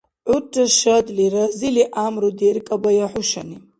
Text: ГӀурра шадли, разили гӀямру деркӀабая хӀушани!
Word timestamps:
ГӀурра 0.27 0.65
шадли, 0.79 1.25
разили 1.35 1.83
гӀямру 1.93 2.29
деркӀабая 2.39 3.07
хӀушани! 3.11 3.57